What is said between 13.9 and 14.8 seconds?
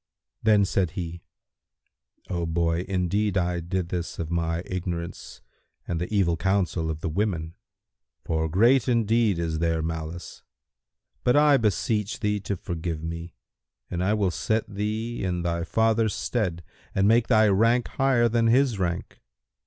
and I will set